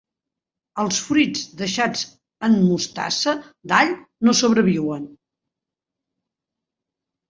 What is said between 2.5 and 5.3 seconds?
mostassa d'all no sobreviuen.